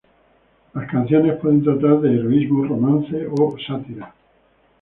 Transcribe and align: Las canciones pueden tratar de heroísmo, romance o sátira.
Las 0.73 0.89
canciones 0.89 1.39
pueden 1.39 1.63
tratar 1.63 1.99
de 2.01 2.15
heroísmo, 2.15 2.65
romance 2.65 3.27
o 3.37 3.55
sátira. 3.59 4.11